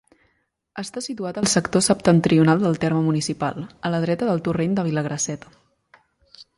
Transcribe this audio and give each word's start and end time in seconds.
Està 0.83 1.03
situat 1.07 1.37
al 1.41 1.49
sector 1.51 1.83
septentrional 1.89 2.65
del 2.65 2.81
terme 2.87 3.05
municipal, 3.11 3.63
a 3.91 3.95
la 3.97 4.03
dreta 4.07 4.31
del 4.31 4.45
torrent 4.49 4.77
de 4.81 4.91
Vilagrasseta. 4.93 5.57